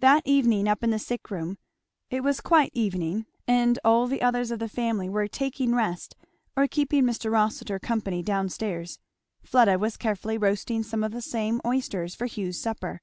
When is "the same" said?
11.12-11.62